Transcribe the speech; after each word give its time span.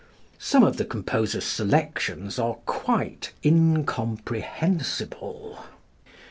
Some 0.39 0.63
of 0.63 0.77
the 0.77 0.83
composers' 0.85 1.43
selections 1.45 2.39
are 2.39 2.55
quite 2.65 3.33
incomprehensible. 3.45 5.59